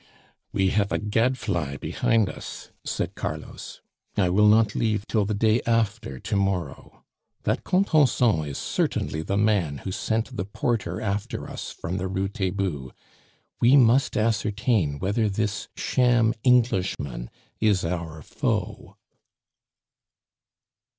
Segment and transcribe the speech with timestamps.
[0.51, 3.81] "We have a gadfly behind us," said Carlos.
[4.17, 7.03] "I will not leave till the day after to morrow.
[7.43, 12.29] That Contenson is certainly the man who sent the porter after us from the Rue
[12.29, 12.93] Taitbout;
[13.59, 17.29] we must ascertain whether this sham Englishman
[17.59, 18.97] is our foe."